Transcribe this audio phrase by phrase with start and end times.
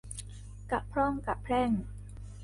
[0.71, 1.71] กะพร่องกะแพร่ง